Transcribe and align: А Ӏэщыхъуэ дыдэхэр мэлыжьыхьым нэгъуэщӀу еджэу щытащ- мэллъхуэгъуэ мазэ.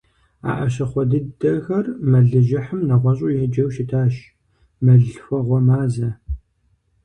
А 0.49 0.51
Ӏэщыхъуэ 0.57 1.03
дыдэхэр 1.09 1.85
мэлыжьыхьым 2.09 2.81
нэгъуэщӀу 2.87 3.33
еджэу 3.43 3.73
щытащ- 3.73 4.15
мэллъхуэгъуэ 4.83 5.59
мазэ. 5.67 6.09